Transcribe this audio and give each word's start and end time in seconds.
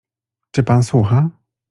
Czy 0.51 0.63
pan 0.63 0.83
słucha? 0.83 1.29